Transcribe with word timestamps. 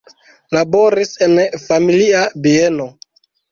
Laboris 0.55 1.11
en 1.27 1.35
familia 1.67 2.25
bieno. 2.49 2.91